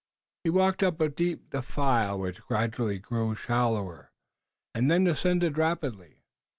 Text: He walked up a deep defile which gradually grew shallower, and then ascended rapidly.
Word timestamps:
He 0.43 0.49
walked 0.49 0.81
up 0.81 0.99
a 0.99 1.09
deep 1.09 1.51
defile 1.51 2.17
which 2.17 2.41
gradually 2.41 2.97
grew 2.97 3.35
shallower, 3.35 4.11
and 4.73 4.89
then 4.89 5.05
ascended 5.05 5.59
rapidly. 5.59 6.23